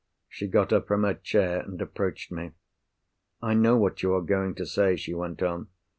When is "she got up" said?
0.27-0.87